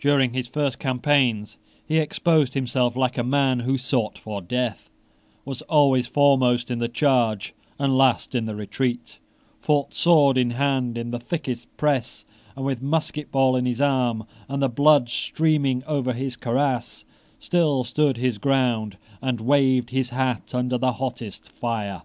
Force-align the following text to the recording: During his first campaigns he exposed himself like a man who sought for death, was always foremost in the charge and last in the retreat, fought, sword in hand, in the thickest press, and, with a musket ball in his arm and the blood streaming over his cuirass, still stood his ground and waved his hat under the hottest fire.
During 0.00 0.32
his 0.32 0.48
first 0.48 0.80
campaigns 0.80 1.56
he 1.86 1.98
exposed 2.00 2.54
himself 2.54 2.96
like 2.96 3.16
a 3.16 3.22
man 3.22 3.60
who 3.60 3.78
sought 3.78 4.18
for 4.18 4.42
death, 4.42 4.90
was 5.44 5.62
always 5.62 6.08
foremost 6.08 6.68
in 6.68 6.80
the 6.80 6.88
charge 6.88 7.54
and 7.78 7.96
last 7.96 8.34
in 8.34 8.46
the 8.46 8.56
retreat, 8.56 9.20
fought, 9.60 9.94
sword 9.94 10.36
in 10.36 10.50
hand, 10.50 10.98
in 10.98 11.12
the 11.12 11.20
thickest 11.20 11.68
press, 11.76 12.24
and, 12.56 12.64
with 12.66 12.80
a 12.80 12.84
musket 12.84 13.30
ball 13.30 13.54
in 13.54 13.66
his 13.66 13.80
arm 13.80 14.24
and 14.48 14.60
the 14.60 14.68
blood 14.68 15.10
streaming 15.10 15.84
over 15.86 16.12
his 16.12 16.34
cuirass, 16.36 17.04
still 17.38 17.84
stood 17.84 18.16
his 18.16 18.38
ground 18.38 18.98
and 19.22 19.40
waved 19.40 19.90
his 19.90 20.10
hat 20.10 20.56
under 20.56 20.76
the 20.76 20.94
hottest 20.94 21.48
fire. 21.48 22.02